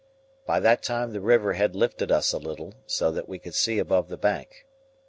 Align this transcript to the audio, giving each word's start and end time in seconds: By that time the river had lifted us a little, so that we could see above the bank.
By 0.47 0.59
that 0.61 0.81
time 0.81 1.13
the 1.13 1.21
river 1.21 1.53
had 1.53 1.75
lifted 1.75 2.11
us 2.11 2.33
a 2.33 2.39
little, 2.39 2.73
so 2.87 3.11
that 3.11 3.29
we 3.29 3.37
could 3.37 3.53
see 3.53 3.77
above 3.77 4.09
the 4.09 4.17
bank. 4.17 4.65